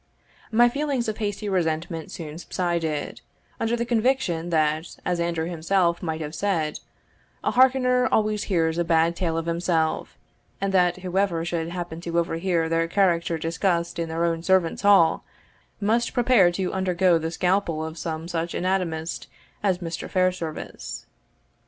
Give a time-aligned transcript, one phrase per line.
[0.51, 3.21] My feelings of hasty resentment soon subsided,
[3.59, 6.79] under the conviction that, as Andrew himself might have said,
[7.43, 10.17] "A harkener always hears a bad tale of himself,"
[10.59, 15.23] and that whoever should happen to overhear their character discussed in their own servants' hall,
[15.79, 19.27] must prepare to undergo the scalpel of some such anatomist
[19.61, 20.09] as Mr.
[20.09, 21.05] Fairservice.